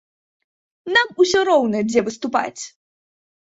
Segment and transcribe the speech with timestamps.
[0.95, 2.59] Нам усё роўна, дзе выступаць!